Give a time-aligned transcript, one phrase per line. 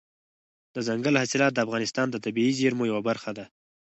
[0.75, 3.45] دځنګل حاصلات د افغانستان د طبیعي زیرمو یوه برخه ده.